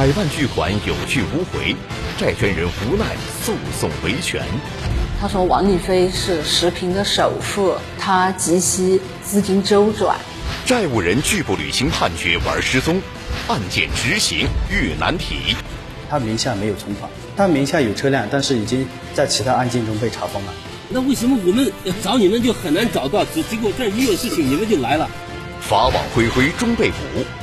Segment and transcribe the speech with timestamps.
[0.00, 1.76] 百万巨款有去无回，
[2.16, 3.04] 债权人无奈
[3.44, 4.42] 诉讼维权。
[5.20, 10.16] 他说王丽飞是石平的首富，他急需资金周转。
[10.64, 12.98] 债务人拒不履行判决玩失踪，
[13.46, 15.54] 案件执行遇难题。
[16.08, 20.54] 他名下没有存款，他名下有车辆，但是已经在其他案件中被查封了。
[20.88, 21.70] 那为什么我们
[22.02, 23.22] 找你们就很难找到？
[23.26, 25.06] 只结果这一有事情你们就来了。
[25.70, 26.96] 法网恢恢，终被捕。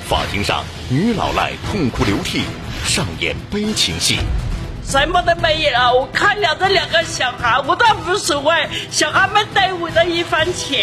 [0.05, 2.41] 法庭上，女老赖痛哭流涕，
[2.83, 4.19] 上演悲情戏。
[4.85, 8.67] 什么都没有，我看了这两个小孩，我倒无所谓。
[8.91, 10.77] 小孩们带我的一番情。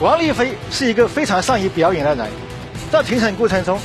[0.00, 2.26] 王丽飞是一个非常善于表演的人，
[2.90, 3.78] 在庭审过程中，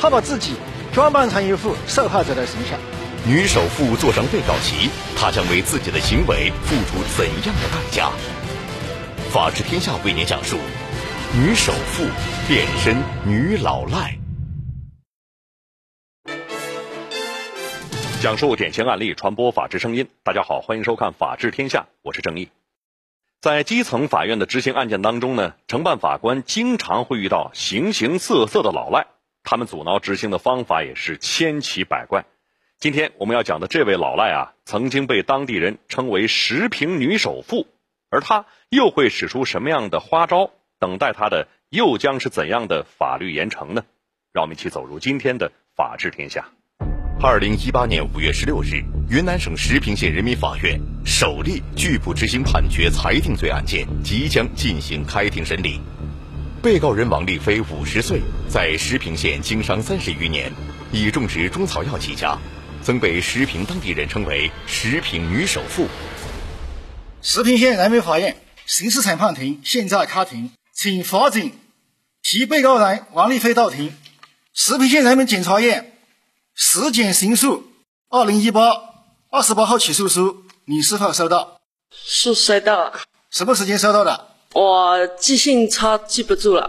[0.00, 0.54] 他把自己
[0.94, 2.78] 装扮成一副受害者的形象。
[3.26, 8.08] 女首富坐上被告席，她将为自己的行为付出怎样的代价？
[9.30, 10.56] 法治天下为您讲述：
[11.34, 12.04] 女首富
[12.48, 14.16] 变身女老赖。
[18.22, 20.08] 讲述典型案例，传播法治声音。
[20.22, 22.48] 大家好，欢迎收看《法治天下》，我是郑毅。
[23.40, 29.08] 在基层法院的执行案件当中呢，承办法官经常会遇到形形色色的老赖，
[29.42, 32.26] 他们阻挠执行的方法也是千奇百怪。
[32.78, 37.66] 今天我们要讲的这位老赖啊，曾经被当地人称为“十平女首富”，
[38.08, 40.52] 而他又会使出什么样的花招？
[40.78, 43.84] 等待他的又将是怎样的法律严惩呢？
[44.32, 46.48] 让我们一起走入今天的《法治天下》。
[47.22, 55.80] 二零一八年五月十六日，云南省石屏县人民法院首例拒不执行判决裁定罪案件即将进行开庭审理。
[56.62, 60.52] 被告人王丽飞五十岁，在石屏县经商三十余年，
[60.92, 62.36] 以种植中草药起家，
[62.82, 65.88] 曾被石屏当地人称为“石屏女首富”。
[67.22, 71.52] 石屏县人民法院刑事审判庭现在开庭，请法警
[72.22, 73.94] 提被告人王丽飞到庭。
[74.52, 75.96] 石屏县人民检察院。
[76.54, 77.64] 实检刑诉
[78.10, 78.72] 二零一八
[79.30, 81.58] 二十八号起诉书，你是否收到？
[81.90, 83.00] 是收到了。
[83.30, 84.28] 什么时间收到的？
[84.52, 86.68] 我记性差，记不住了。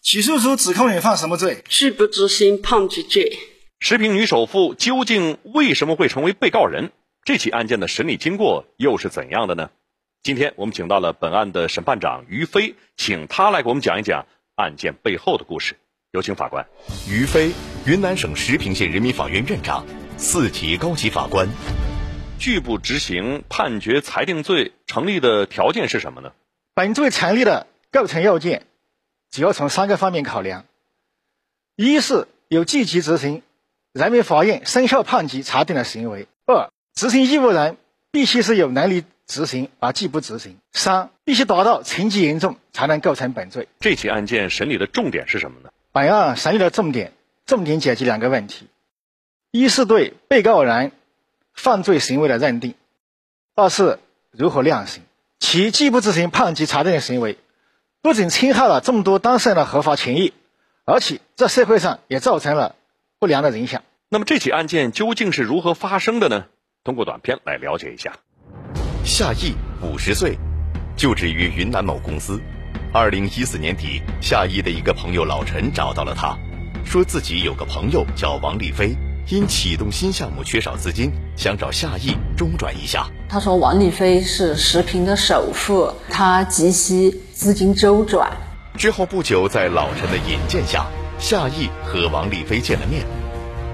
[0.00, 1.64] 起诉书指控你犯什么罪？
[1.68, 3.36] 拒不执行判决罪。
[3.80, 6.92] 石屏女首富究竟为什么会成为被告人？
[7.24, 9.70] 这起案件的审理经过又是怎样的呢？
[10.22, 15.78] 今天我们请到了本案的审判长于飞，请他来给我们讲一讲案件背后的故事。
[16.10, 16.66] 有请法官
[17.08, 17.52] 于飞，
[17.86, 19.86] 云南省石屏县人民法院院长，
[20.18, 21.48] 四级高级法官。
[22.38, 26.32] 拒不执行判决裁定罪成立的条件是什么呢？
[26.74, 28.66] 本罪成立的构成要件，
[29.30, 30.66] 主要从三个方面考量：
[31.76, 33.42] 一是有积极执行
[33.94, 37.78] 人民法院生效判决裁定的行为；二，执行义务人
[38.10, 43.68] 必须是有能力执行而拒不执行；三，必须达到情节严重才能构成本罪。
[43.80, 45.70] 这起案件审理的重点是什么呢？
[45.92, 47.12] 本案审理的重点，
[47.46, 48.66] 重点解决两个问题：
[49.50, 50.92] 一是对被告人
[51.54, 52.72] 犯罪行为的认定；
[53.54, 53.98] 二是
[54.30, 55.02] 如何量刑。
[55.38, 57.38] 其拒不执行判决裁定的行为，
[58.02, 60.34] 不仅侵害了众多当事人的合法权益，
[60.84, 62.76] 而且在社会上也造成了
[63.18, 63.82] 不良的影响。
[64.10, 66.46] 那么这起案件究竟是如何发生的呢？
[66.82, 68.10] 通过短片来了解一下。
[69.04, 70.38] 夏毅，五十岁，
[70.96, 72.40] 就职于云南某公司。
[72.90, 76.38] 二零一四年底，夏毅的一个朋友老陈找到了他，
[76.82, 78.96] 说自己有个朋友叫王丽飞，
[79.28, 83.06] 因启动新项目缺少资金，想找夏毅中转一下。
[83.28, 88.32] 他说王丽飞是石屏的首富，他急需资金周转。
[88.78, 90.86] 之后不久，在老陈的引荐下，
[91.18, 93.04] 夏毅和王丽飞见了面。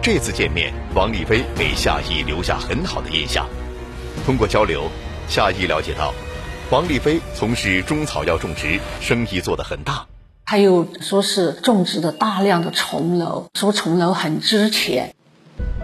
[0.06, 3.44] 这次见面，王立飞给夏毅留下很好的印象。
[4.25, 4.89] 通过交流，
[5.27, 6.15] 夏毅了解到。
[6.71, 10.06] 王立飞从事中草药种植，生意做得很大。
[10.44, 15.12] 他又说是种植的大量的重楼，说重楼很值钱。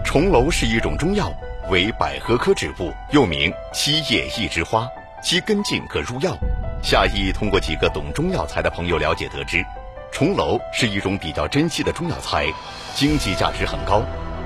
[0.04, 1.32] 重楼是一种中药，
[1.68, 4.88] 为百合科植物，又名七叶一枝花，
[5.20, 6.38] 其根茎可入药。
[6.80, 9.64] 夏毅通过几个懂中药材的朋友了解得知，
[10.12, 12.46] 重楼是一种比较珍稀的中药材，
[12.94, 14.02] 经济价值很高，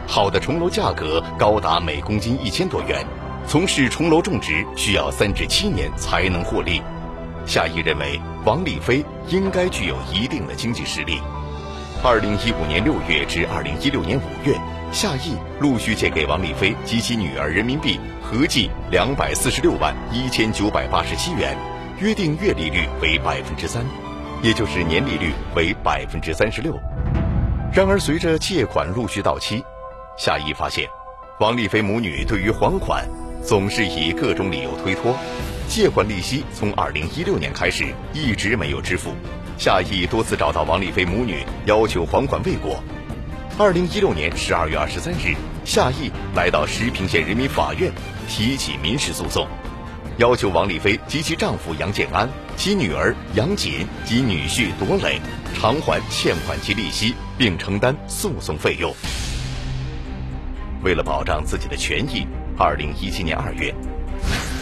[0.06, 3.04] 好的重楼价格高达每公斤一千多元。
[3.48, 6.80] 从事重楼种植需要三至七年才能获利。
[7.46, 11.20] 夏毅认为王丽飞应该具有一定的经济实力。
[12.02, 14.56] 二零一五年六月至二零一六年五月，
[14.92, 21.58] 夏毅陆续借给王丽飞及其女儿人民币合计两百四十六万一千九百八十七元，
[21.98, 23.84] 约定月利率为百分之三，
[24.42, 26.78] 也就是年利率为百分之三十六。
[27.72, 29.64] 然而，随着借款陆续到期，
[30.16, 30.88] 夏毅发现
[31.40, 33.06] 王丽飞母女对于还款。
[33.44, 35.16] 总是以各种理由推脱，
[35.68, 39.12] 借款利息从二零一六年开始一直没有支付。
[39.56, 42.82] 夏毅多次找到王丽飞母女要求还款未果。
[43.56, 47.92] 二零一六年十二月二十三日，夏毅来到石屏县人民法院
[48.26, 49.46] 提起民事诉讼，
[50.18, 52.26] 要求王丽飞及其丈夫杨建安、
[52.56, 55.20] 其女儿杨锦及女婿朵磊
[55.54, 58.94] 偿还欠款及利息，并承担诉讼费用。
[60.82, 62.26] 为了保障自己的权益，
[62.56, 63.74] 二零一七年二月，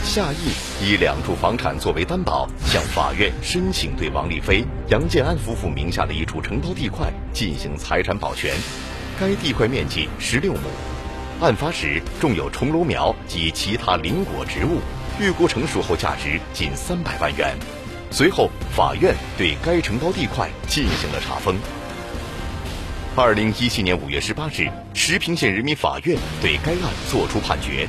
[0.02, 8.52] 夏毅以两处房产作为担保，向法院申请对王丽飞、杨建安夫妇名下的一处承包地块进行财产保全。
[9.20, 10.68] 该地块面积十六亩，
[11.40, 14.80] 案发时种有重楼苗及其他林果植物，
[15.20, 17.56] 预估成熟后价值近三百万元。
[18.10, 21.56] 随后，法院对该承包地块进行了查封。
[23.16, 26.80] 二零一七年五月十八日，石屏县人民法院对该案
[27.10, 27.88] 作出判决：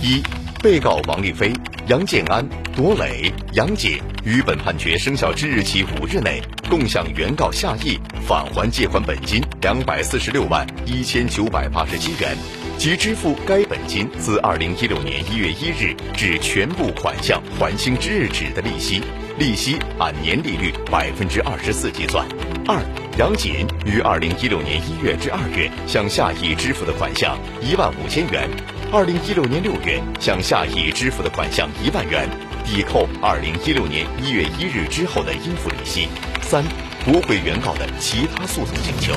[0.00, 0.22] 一、
[0.62, 1.52] 被告王丽飞、
[1.88, 2.44] 杨建安、
[2.74, 12.36] 朵磊、杨姐于本判决生效之日起五日内，共向原告夏毅返还借款本金两百四十六万一千九百八十七元，
[12.76, 19.00] 即支付该本金自二零一六年一月一日至全部款项还清之日止的利息，
[19.38, 22.26] 利息按年利率百分之二十四计算。
[22.66, 22.78] 二、
[23.18, 28.48] 杨锦于二零一六年一月至二月向夏毅支付的款项一万五千元，
[28.92, 32.28] 二零一六年六月向夏毅支付的款项一万元，
[32.66, 36.08] 抵扣二零一六年一月一日之后的应付利息。
[36.42, 36.62] 三、
[37.04, 39.14] 驳回原告的其他诉讼请求。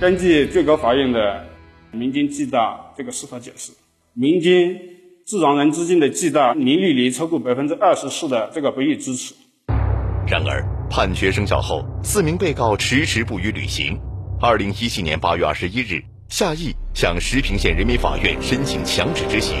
[0.00, 1.46] 根据最高法院的
[1.92, 3.72] 民间计大这个司法解释，
[4.14, 4.80] 民间
[5.26, 9.34] 自然人资金的计大年利率超过百分之二十四的这个不予支持。
[10.28, 13.98] 然而，判决生效后，四名被告迟迟不予履行。
[14.40, 19.56] 二零一七年八月二十一日，夏毅向石屏县人民法院申请强制执行。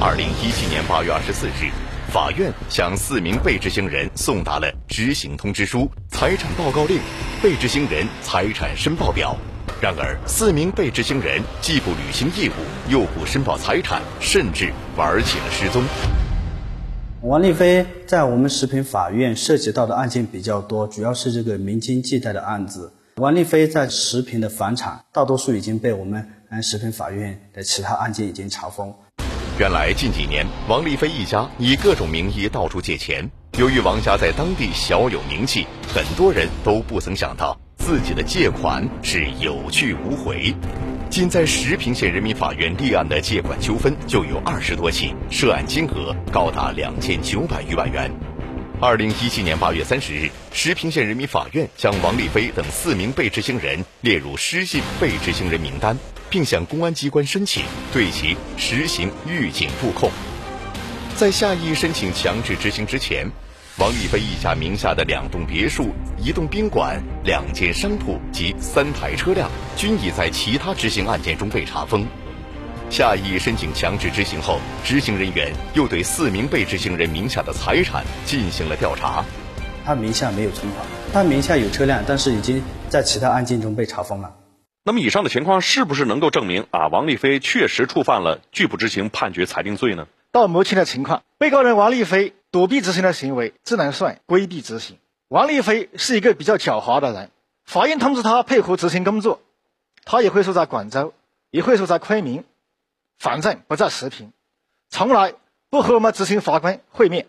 [0.00, 1.72] 二零一七年八月二十四日，
[2.12, 7.00] 法院向四名被执行人送达了执行通知书、财产报告令、
[7.42, 9.36] 被执行人财产申报表。
[9.80, 15.84] 然而，四名被执行人既不履行义务，又不申报财产，甚至玩起了失踪。
[17.22, 22.92] 王丽飞在我们石屏法院涉及到的案件比较多，主要是这个民间借贷的案子。
[23.18, 26.28] 王丽飞在石屏的房产，大多数已经被我们
[26.60, 28.92] 石屏法院的其他案件已经查封。
[29.60, 33.30] 原来近几年，王丽飞一家以各种名义到处借钱。
[33.56, 37.56] 由于王家在当地小有名气，很多人都不曾想到
[37.88, 40.54] 自己的借款是有去无回。
[41.08, 48.12] 仅在石屏县人民法院立案的借款纠纷就有二十多起，涉案金额高达两千九百余万元。
[48.78, 55.96] 二零一七年八月三十日，石屏县人民法院将王立飞等四名被执行人列入失信被执行人名单，
[56.28, 60.10] 并向公安机关申请对其实行预警布控。
[61.16, 63.26] 在下一申请强制执行之前。
[63.78, 72.04] 王立飞一家名下的两栋别墅、一栋宾馆、两间商铺及三台车辆，均已在其他执行案件中被查封。
[72.90, 79.24] 夏毅申请强制执行后，执行人员又对四名被执行人名下的财产进行了调查。
[79.84, 84.34] 他名下没有存款，他名下有车辆，但是已经在其他案件中被查封了。
[84.82, 90.08] 那么，以上的情况是不是能够证明啊，王立飞确实触犯了拒不执行判决裁定罪呢？
[90.32, 92.34] 到目前的情况，被告人王丽飞。
[92.50, 94.98] 躲避执行的行为只能算规避执行。
[95.28, 97.30] 王丽飞是一个比较狡猾的人，
[97.66, 99.42] 法院通知他配合执行工作，
[100.06, 101.12] 他也会说在广州，
[101.50, 102.44] 也会说在昆明，
[103.18, 104.32] 反正不在石屏，
[104.88, 105.34] 从来
[105.68, 107.26] 不和我们执行法官会面。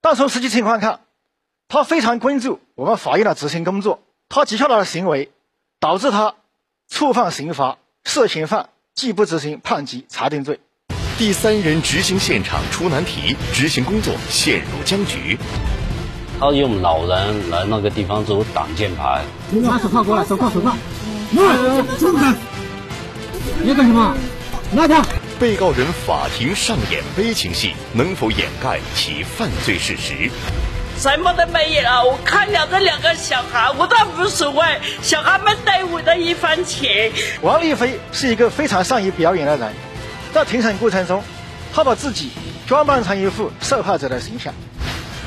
[0.00, 1.00] 但从实际情况看，
[1.68, 5.30] 他非常关注我们法院的执行工作，他接下来的行为
[5.78, 6.36] 导致他
[6.88, 10.58] 触犯刑法，涉嫌犯拒不执行判决裁定罪。
[11.20, 15.36] 第三人执行现场出难题，执行工作陷入僵局。
[16.40, 19.20] 他用老人来那个地方做挡箭牌。
[19.50, 20.72] 拿手铐过来，手铐，手铐。
[21.32, 21.42] 拿，
[21.98, 22.34] 这么？
[23.62, 24.16] 你要干什么？
[24.72, 25.04] 拿他。
[25.38, 30.30] 被告人法庭上演悲情戏，能否掩盖其犯罪事实？
[30.96, 32.02] 什么都没有啊！
[32.02, 34.64] 我看了这两个小孩，我倒无所谓。
[35.02, 37.12] 小孩们带我的一分钱。
[37.42, 39.70] 王丽飞是一个非常善于表演的人。
[40.32, 41.22] 在庭审过程中，
[41.72, 42.30] 他把自己
[42.66, 44.54] 装扮成一副受害者的形象。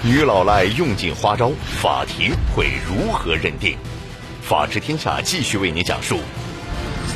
[0.02, 3.78] 女老赖用尽花招，法庭会如何认定？
[4.42, 6.20] 法治天下继续为您讲述：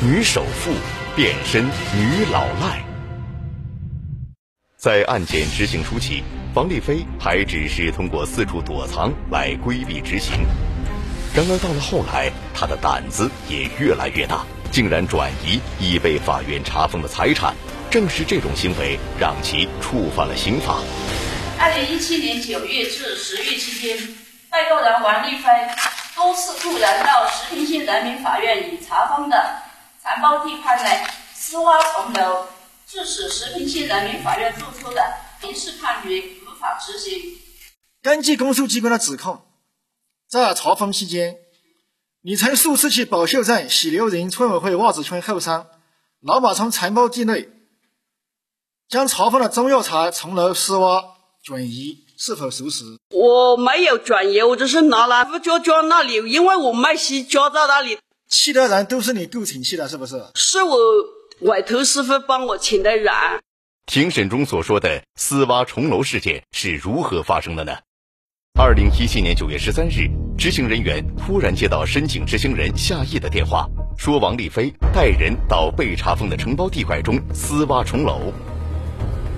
[0.02, 0.72] 女首富
[1.16, 2.84] 变身女老赖。
[4.76, 6.22] 在案件执行初期，
[6.54, 10.34] 王丽飞还只是通过四处躲藏来规避执行。
[11.34, 17.54] 然而到了后来，他的胆子也越来越大，竟然转移已被法院查封的财产。
[17.90, 20.82] 正是这种行为让其触犯了刑法。
[21.58, 23.96] 二零一七年九月至十月期间，
[24.50, 25.44] 被告人王立飞
[26.14, 29.56] 多次突然到石屏县人民法院已查封的
[30.02, 32.46] 残包地块内私挖重楼，
[32.86, 35.02] 致使石屏县人民法院作出的
[35.42, 37.38] 民事判决无法执行。
[38.02, 39.40] 根据公诉机关的指控，
[40.28, 41.38] 在查封期间，
[42.20, 45.66] 你曾数次去宝秀镇喜流人村委会袜子村后山
[46.20, 47.48] 老马冲残包地内，
[48.88, 51.04] 将查封的中药材重楼私挖
[51.44, 52.84] 转移，是否属实？
[53.10, 57.98] 我没有转移，我只是拿来不家家那里，因为我卖西家在那里。
[58.30, 60.18] 气的人都是你雇请去的，是不是？
[60.36, 60.78] 是我
[61.40, 63.12] 委托师傅帮我请的人。
[63.84, 67.72] 庭审中所说的私挖重楼事件是如何发生的呢？
[68.58, 73.68] 二零一七年九月十三日，执行人员突然接到申请执行人夏毅的电话，
[73.98, 78.32] 说王丽飞带人到被查封的承包地块中私挖重楼。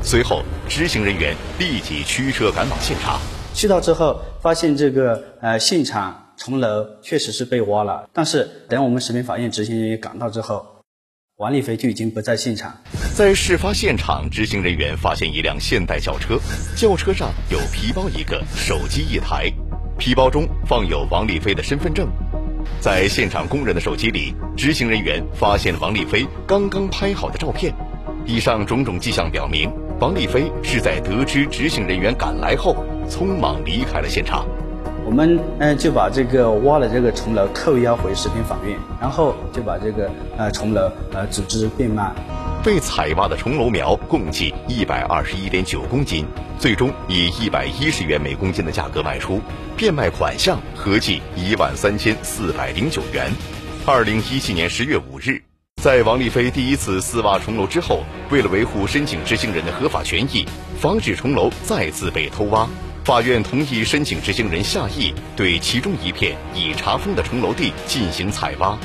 [0.02, 3.21] 随后，执行人员立即驱车赶往现场。
[3.54, 10.64] 去到之后，发现这个呃现场重楼确实是被挖了，但是等我们食品法院执行人员赶到之后，
[11.37, 12.80] 王丽飞就已经不在现场。
[13.14, 16.38] 在事发现场，执行人员发现一辆现代轿车，
[16.76, 19.52] 轿车上有皮包一个，手机一台，
[19.99, 22.09] 皮包中放有王丽飞的身份证。
[22.80, 27.75] 在现场工人的手机里，执行人员发现王丽飞刚刚拍好的照片。
[28.26, 29.73] 以上种种迹象表明。
[30.00, 32.75] 王丽飞是在得知执行人员赶来后，
[33.07, 34.47] 匆忙离开了现场。
[35.04, 42.11] 我们嗯就把这个挖了这个重楼扣押回食品法院，然后就把这个呃重楼呃组织变卖。
[42.64, 46.25] 被采挖的重楼苗共计一百二十一点九公斤，
[46.59, 49.38] 最终以一百一十元每公斤的价格卖出，
[49.76, 53.30] 变卖款项合计一万三千四百零九元。
[53.85, 55.50] 二零一七年十月五日。
[55.80, 60.44] 在王丽飞第一次私挖重楼之后，为了维护申请执行人的合法权益，
[60.78, 62.68] 防止重楼再次被偷挖，
[63.02, 68.78] 法院同意申请执行人夏毅对其中一片已查封的重楼地进行采挖。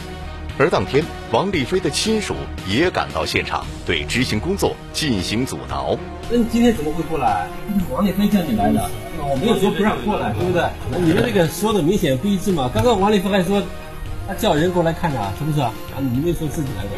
[0.57, 2.33] 而当天，王丽飞的亲属
[2.65, 5.97] 也赶到现场，对执行工作进行阻挠。
[6.31, 7.49] 那你今天怎么会过来？
[7.91, 10.63] 王丽飞叫你来的，我没有说不让过来，对不对？
[11.01, 12.71] 你们这个说的明显不一致嘛。
[12.73, 13.61] 刚刚王丽飞还说。
[14.27, 15.72] 他叫人过来看的，是不是啊？
[16.00, 16.89] 你们说自己来的，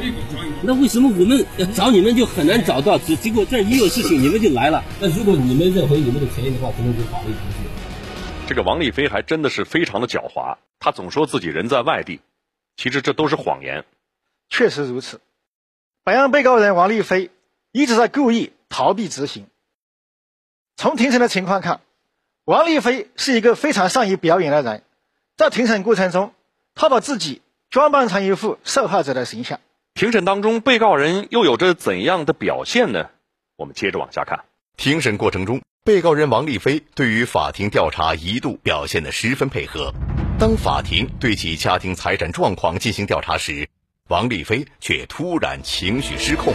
[0.63, 2.97] 那为什么我们要找你们就很难找到？
[2.97, 4.81] 结结果这一有事情，你们就来了。
[5.01, 7.57] 那如果你们认为你们的权益的话，可能就法律程序。
[8.47, 12.21] 这个王立飞还真的是非常的狡猾，他总说自己人在外地，
[12.77, 13.83] 其实这都是谎言。
[14.49, 15.19] 确实如此，
[16.05, 17.29] 本案被告人王立飞
[17.73, 19.47] 一直在故意逃避执行。
[20.77, 21.81] 从庭审的情况看，
[22.45, 24.83] 王立飞是一个非常善于表演的人，
[25.35, 26.31] 在庭审过程中。
[26.77, 27.41] 他把自己
[27.71, 29.59] 装扮成一副受害者的形象。
[29.95, 33.09] 庭审当中，被告人又有着怎样的表现呢？
[33.55, 34.45] 我们接着往下看。
[34.77, 39.91] 庭审过程中，被告人王丽飞对于法庭调查一度表现得十分配合。
[40.37, 43.67] 当法庭对其家庭财产状况进行调查时，
[44.09, 46.53] 王丽飞却突然情绪失控。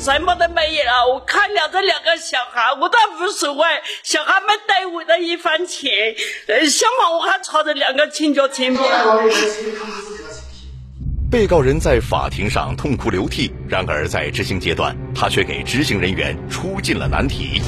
[0.00, 1.04] 什么都没有啊！
[1.12, 3.66] 我看了这两个小孩，我倒无所谓。
[4.02, 6.14] 小孩没带我的一分钱，
[6.46, 8.74] 呃，相反我还朝着两个亲家亲。
[11.30, 17.60] 被告人在法庭上痛哭流涕，然而在执行阶段，他却给执行人员出尽了难题。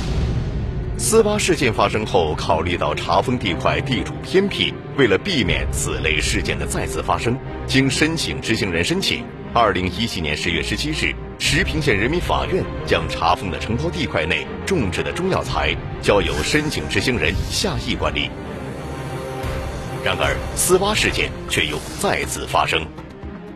[0.96, 9.22] 私挖事件发生后，考虑到查封地块地处偏僻，为了避免此类事件的再次发生，经申请执行人申请，
[9.52, 11.14] 二零一七年十月十七日。
[11.44, 18.30] 石屏县人民法院将查封的承包地块内种植的中药材交由申请执行人夏毅管理。
[20.04, 22.86] 然而，私挖事件却又再次发生。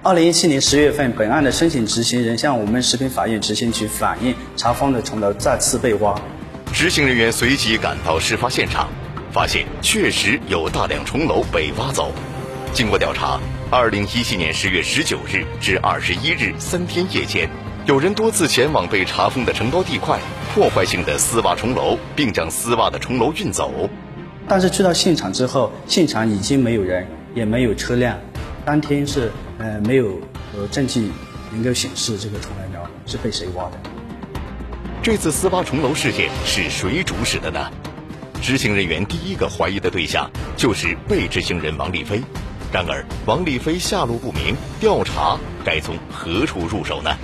[0.03, 6.21] 二零一七年十月份，本案的申请执行人向我们食品法院执行局反映，查封的重楼再次被挖。
[6.73, 8.89] 执行人员随即赶到事发现场，
[9.33, 12.13] 发现确实有大量重楼被挖走。
[12.75, 13.41] 经过调查，
[13.71, 17.49] 二零一七年十月十九日至二十一日三天夜间。
[17.87, 20.19] 有人多次前往被查封的承包地块，
[20.53, 23.89] 破坏性的丝挖重楼，并将丝挖的重楼运走。
[24.49, 28.19] 但是去到现场之后，现场已经没有人，也没有车辆。
[28.65, 30.21] 当天是呃没有
[30.53, 31.13] 呃证据
[31.53, 33.79] 能够显示这个重楼苗是被谁挖的。
[35.01, 37.71] 这次丝挖重楼事件是谁主使的呢？
[38.43, 42.21] 执行人员第一个怀疑的对象就是被执行人王丽飞。
[42.73, 47.17] 然而王丽飞下落不明，调查该从何处入手呢？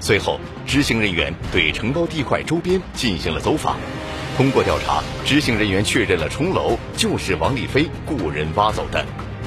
[0.00, 3.76] 随后，执行人员对承包地块周边进行了走访。
[4.36, 9.04] 通过调查，执行人员确认了重楼就是王立飞雇人挖走的。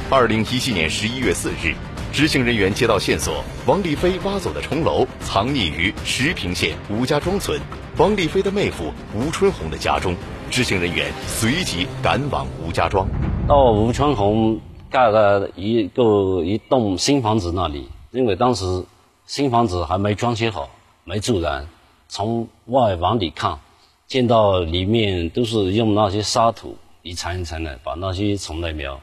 [0.10, 1.74] 二零一七年十一月四日，
[2.12, 7.60] 执行人员接到线索，王立飞挖走的重楼藏匿于石屏县吴家庄村
[7.98, 10.16] 王立飞的妹夫吴春红的家中。
[10.52, 13.08] 执行人员随即赶往吴家庄。
[13.48, 18.86] 到吴春红盖了一个一栋新房子那里，因为当时
[19.26, 20.70] 新房子还没装修好，
[21.06, 21.68] 没住人，
[22.10, 23.60] 从外往里看，
[24.06, 29.00] 见到里面都是用那些沙土一层一层的把那些虫类苗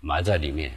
[0.00, 0.72] 埋在里面。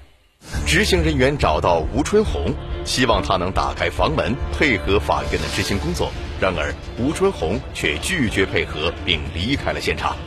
[0.67, 6.11] 执行人员找到吴春红，希望他能打开房门，配合法院的执行工作。
[6.41, 10.17] 然而，吴春红却拒绝配合，并离开了现场。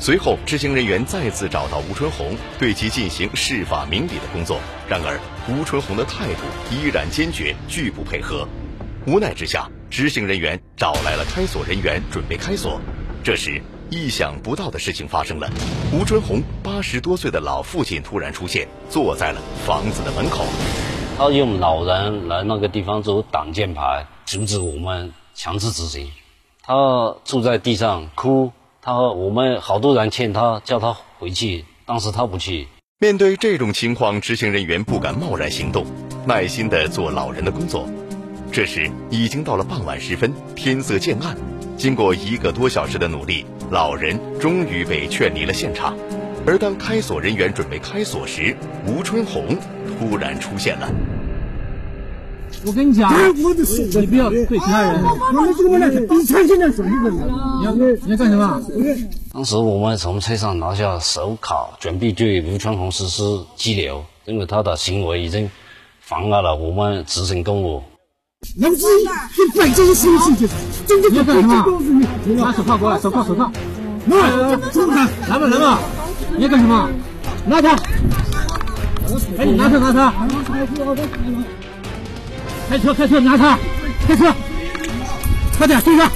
[0.00, 4.60] 随后，执行人员再次找到吴春红，对其进行释法明理的工作。
[4.88, 8.46] 然而，吴春红的态度依然坚决，拒不配合。
[9.06, 12.80] 无奈之下，执行人员找来了开锁人员，准备开锁。
[13.24, 15.50] 这时，意想不到的事情发生了，
[15.92, 20.44] 吴春红八十多岁的老父亲突然出现，坐在了房子的门口。
[21.18, 26.12] 他用老人来那个地方做挡箭牌，阻止我们强制执行。
[26.62, 28.52] 他坐在地上哭，
[28.88, 32.68] 他我们好多人劝他，叫他回去，当时他不去。
[32.98, 35.84] 面对这种情况，执行人员不敢贸然行动，
[36.26, 37.86] 耐心地做老人的工作。
[38.50, 41.36] 这时已经到了傍晚时分，天色渐暗。
[41.76, 45.94] 经过一个多小时的努力，老人终于被劝离了现场。
[46.46, 49.58] 而当开锁人员准备开锁时，吴春红
[49.98, 50.88] 突然出现了。
[52.66, 53.42] 我跟你讲，你
[54.06, 55.02] 不要对其他人。
[55.02, 55.06] 你
[57.64, 58.62] 要你要干什么？
[59.32, 63.22] 当时我们从车上拿下手铐，准备对吴春红实施
[63.56, 65.48] 拘留，因为他的行为已经
[66.00, 67.82] 妨碍了我们执行公务。
[68.56, 68.82] 能知
[69.36, 70.48] 就摆这些事情，
[71.10, 71.64] 你要干什么？
[72.36, 73.50] 拿手铐过来，手铐手铐。
[74.06, 75.04] 来，住他！
[75.28, 75.80] 来吧来吧，
[76.36, 76.90] 你要干什么？
[77.46, 77.76] 拿他！
[79.38, 80.12] 哎，你拿他拿车！
[82.68, 83.58] 开车开车拿他！
[84.06, 84.34] 开车！
[85.56, 86.10] 快点追他！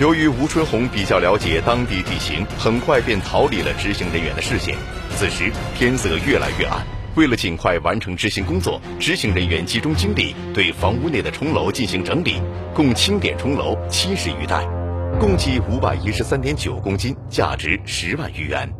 [0.00, 4.74] 由于吴春红比较了解当地地形，很快便逃离了执行人员的视线。
[5.16, 6.78] 此时天色越来越暗，
[7.14, 12.40] 为了尽快完成执行工作，执行人员集中精力对房屋内的钟楼进行整理，
[12.74, 14.66] 共清点钟楼七十余袋，
[15.18, 18.70] 共计五百一十三点九公斤，价值十万余元。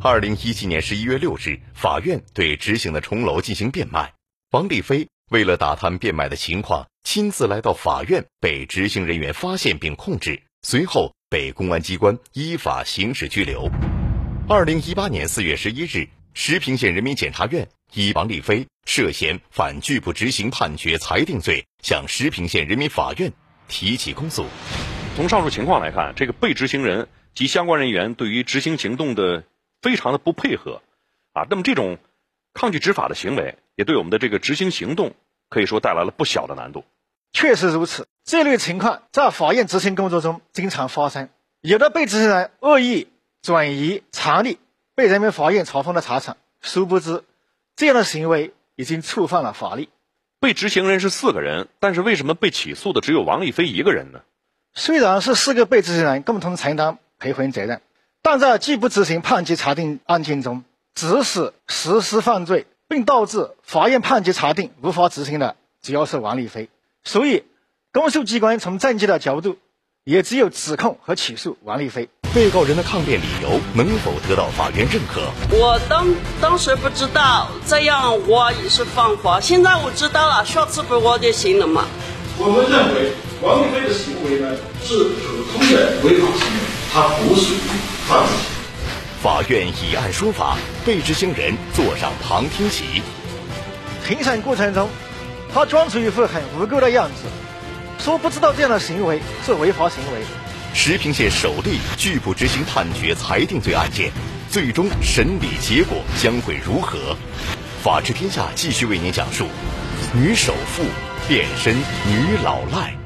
[0.00, 4.14] 二零一七年十一月六日，法院对执行的钟楼进行变卖。
[4.52, 6.86] 王丽飞为了打探变卖的情况。
[7.04, 13.68] 亲自来到法院，被执行人员发现并控制，随后被公安机关依法刑事拘留。
[14.48, 23.30] 二零一八年四月十一日，石屏县人民检察院以王丽飞涉嫌反拒不执行判决裁定罪，向石屏县人民法院
[23.68, 24.46] 提起公诉。
[25.14, 29.44] 从上述情况来看，这个被执行人及相关人员对于执行行动的
[29.82, 30.80] 非常的不配合，
[31.32, 31.98] 啊，那么这种
[32.54, 35.14] 抗拒执法的行为，也对我们的这个执行行动
[35.50, 36.84] 可以说带来了不小的难度。
[37.32, 41.28] 确实如此，这类情况在法院执行工作中经常发生。
[41.60, 43.08] 有的被执行人恶意
[43.42, 44.56] 转移藏匿，
[44.94, 46.38] 被人民法院查封的财产。
[46.62, 47.22] 殊不知，
[47.76, 49.90] 这样的行为已经触犯了法律。
[50.40, 54.22] 被执行人是四个人，但是为什么被起诉的只有王立飞一个人呢？
[54.74, 57.82] 虽然是四个被执行人共同承担赔偿责任，
[58.22, 66.70] 但在拒不执行判决裁定案件中，指使实施犯罪并导致法院判决裁定无法执行的，主要是王立飞。
[67.04, 67.44] 所以，
[67.92, 69.58] 公诉机关从证据的角度，
[70.04, 72.08] 也只有指控和起诉王立飞。
[72.34, 75.20] 被告人的抗辩理由能否得到法院认可？
[75.50, 76.06] 我当
[76.40, 79.38] 当时不知道，这样我也是犯法。
[79.38, 81.84] 现在我知道了，下次不我就行了嘛。
[82.38, 86.60] 我们认为王立飞的行为呢是普通的违法行为，
[86.92, 87.58] 他不属于
[88.06, 88.36] 犯罪。
[89.20, 93.02] 法院以案说法，被执行人坐上旁听席。
[94.06, 94.88] 庭审过程中。
[95.54, 97.24] 他装出一副很无辜的样子，
[98.02, 100.22] 说不知道这样的行为是违法行为。
[100.72, 104.10] 石屏县首例拒不执行判决裁定罪案件，
[104.48, 107.14] 最终审理结果将会如何？
[107.82, 109.46] 法治天下继续为您讲述：
[110.14, 110.84] 女首富
[111.28, 113.01] 变身女老赖。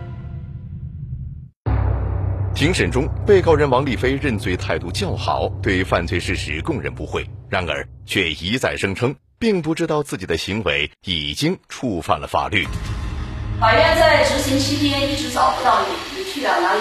[2.56, 9.14] 庭审中，被告人王丽飞认罪态度较好，对犯罪事实供认不讳，然而却一再声称。
[9.38, 12.66] 并不知道自己的行为已经触犯了法律。
[13.60, 16.80] 法院在执行期间一直找不到你，你去了哪里？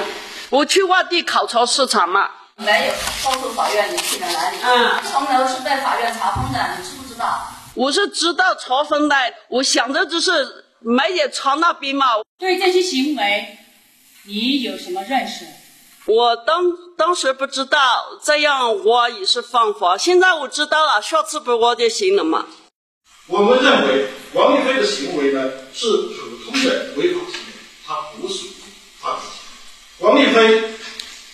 [0.49, 2.29] 我去外地考察市场嘛。
[2.55, 2.93] 没有
[3.25, 4.57] 告诉法院你去了哪里。
[4.63, 7.45] 嗯，钟楼是被法院查封的，你知不知道？
[7.73, 9.15] 我是知道查封的，
[9.49, 10.31] 我想着只是
[10.79, 12.05] 没有查那边嘛。
[12.39, 13.57] 对这些行为，
[14.23, 15.45] 你有什么认识？
[16.07, 17.79] 我当当时不知道，
[18.23, 19.97] 这样我也是犯法。
[19.97, 22.45] 现在我知道了，下次不我就行了嘛。
[23.27, 27.53] 我们认为王立飞的行为呢是普通的违法行为，
[27.87, 28.51] 他不属于
[28.99, 29.21] 犯罪。
[29.97, 30.75] 王立飞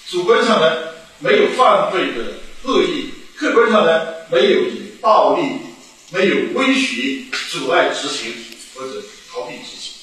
[0.10, 0.74] 主观上呢
[1.20, 2.22] 没有犯罪的
[2.64, 5.44] 恶意，客观上呢没有以暴力、
[6.12, 8.34] 没有威胁阻碍执行
[8.74, 9.94] 或者逃避执行，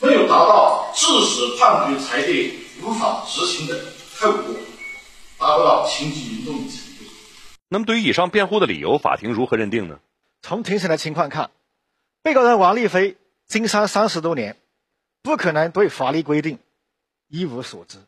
[0.00, 0.63] 没有达到
[1.04, 3.78] 致使判决裁定无法执行的
[4.16, 4.54] 后果，
[5.38, 7.04] 达不到情节严重的程度。
[7.68, 9.98] 那么，对于以上辩护的理由，法庭如何认定呢？
[10.40, 11.50] 从庭审的情况看，
[12.22, 14.56] 被告人王立飞经商三十多年，
[15.22, 16.58] 不可能对法律规定
[17.28, 17.98] 一无所知。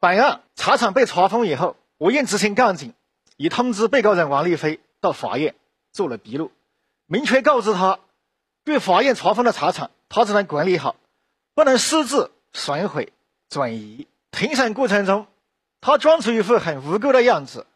[0.00, 2.94] 本案茶厂被查封以后，我院执行干警
[3.36, 5.54] 已通知被告人王立飞到法院
[5.92, 6.52] 做了笔录，
[7.06, 7.98] 明确告知他，
[8.64, 10.96] 对法院查封的茶厂，他只能管理好，
[11.54, 13.12] 不能私自损毁、
[13.50, 14.06] 转移。
[14.32, 15.26] 庭审过程中，
[15.82, 17.66] 他装出一副很无辜的样子，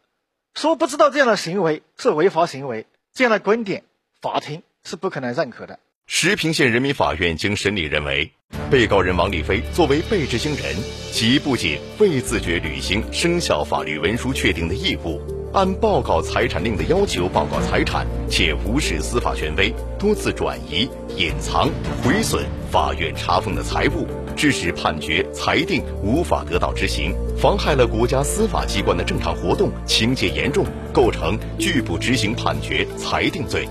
[0.55, 3.83] 说不知道这样的行为是违法行为，这样的观点。
[4.21, 5.79] 法庭是不可能认可的。
[6.07, 8.31] 石屏县人民法院经审理认为，
[8.69, 10.75] 被告人王立飞作为被执行人，
[11.11, 15.21] 其不仅未自觉履行生效法律文书确定的义务，
[15.53, 21.69] 按报告财产令的要求报告财产，且无视司法权威，多次转移、隐藏、
[22.03, 33.67] 毁损法院查封的财物，致使判决裁定无法得到执行，妨害了国家司法机关的正常活动，情节严重，构成拒不执行判决裁定罪。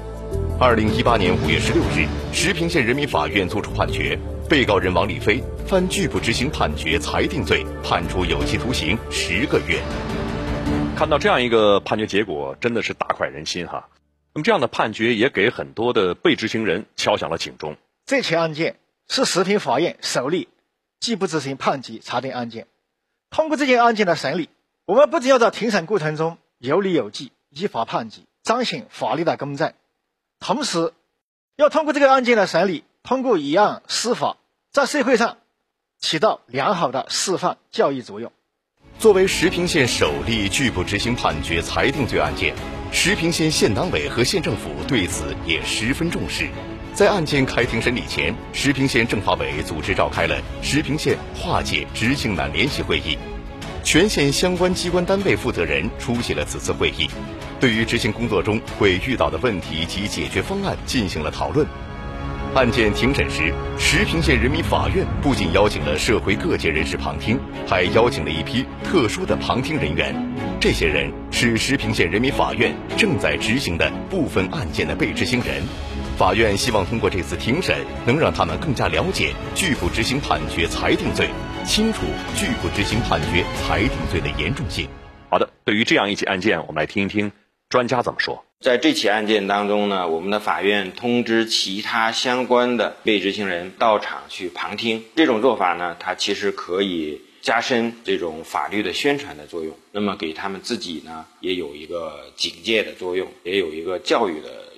[0.58, 4.18] 二零一八年五月十六日，石屏县人民法院作出判决，
[4.48, 9.80] 被告人王立飞犯拒不执行判决裁定罪，判处有期徒刑十个月。
[10.94, 13.88] 看到这样一个判决结果，真的是大快人心哈。
[14.34, 17.76] 那么这样的判决也给很多的被执行人敲响了警钟。
[18.06, 18.76] 这起案件
[19.12, 20.48] 是石屏法院首例
[21.00, 22.68] 拒不执行判决裁定案件。
[23.28, 24.48] 通过这件案件的审理，
[24.84, 29.74] 我们不仅要在庭审过程中有理有据、依法判决，彰显法律的公正。
[30.38, 30.94] 同时，
[31.56, 34.36] 要通过这个案件的审理，通过一案司法，
[34.70, 35.38] 在社会上
[35.98, 38.30] 起到良好的示范教育作用。
[39.00, 42.54] 作为石屏县首例拒不执行判决裁定罪案件，
[42.92, 46.48] 石屏县县党委和县政府对此也十分重视。
[47.00, 53.16] 在案件开庭审理前，石屏县政法委组织召开了石屏县化解执行难联席会议，
[53.82, 57.08] 全县相关机关单位负责人出席了此次会议。
[57.58, 61.66] 对于执行工作中会遇到的问题及解决方案进行了讨论。
[62.54, 70.14] 案件庭审时，石屏县人民法院不仅邀请了社会各界人士旁听，还邀请了一批特殊的旁听人员。
[70.60, 75.62] 这些人是石屏县人民法院正在执行的部分案件的被执行人。
[76.20, 77.74] 法院希望通过这次庭审，
[78.06, 81.30] 能让他们更加了解拒不执行判决裁定罪，
[81.64, 82.02] 清楚
[82.36, 84.86] 拒不执行判决裁定罪的严重性。
[85.30, 87.32] 好的，对于这样一起案件，我们来听一听。
[87.70, 88.44] 专家怎么说？
[88.60, 95.02] 在这起案件当中呢，我们的法院通知其他相关的被执行人到场去旁听。
[95.16, 99.74] 这种做法呢，它其实可以加深这种法律的宣传的作用。
[99.90, 104.68] 那么给他们自己呢，也有一个警戒的作用，也有一个教育的。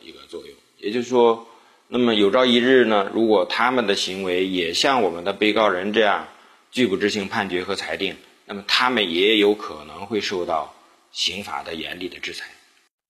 [0.82, 1.46] 也就是说，
[1.86, 6.26] 那么有朝一日呢，如果他们的行为也像我们的被告人这样
[6.72, 8.16] 拒不执行判决和裁定，
[8.46, 10.74] 那么他们也有可能会受到
[11.12, 12.46] 刑法的严厉的制裁。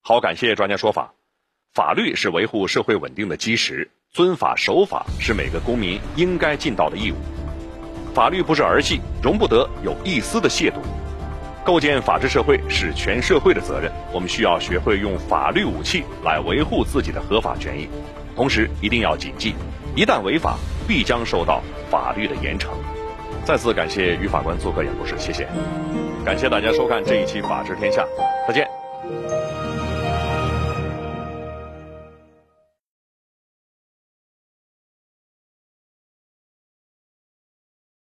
[0.03, 1.15] 好，感谢专家说法。
[1.73, 7.15] 法律是维护社会稳定的基石，遵法守法是每个公民应该尽到的义务。
[8.13, 10.75] 法律不是儿戏，容不得有一丝的亵渎。
[11.63, 17.87] 构建法治社会是全社会的责任，我们需要学会用法律武器来维护自己的合法权益。
[18.35, 19.55] 同时，一定要谨记，
[19.95, 22.67] 一旦违法，必将受到法律的严惩。
[23.45, 25.47] 再次感谢于法官做客演播室，谢谢。
[26.25, 28.01] 感谢大家收看这一期《法治天下》，
[28.47, 29.42] 再见。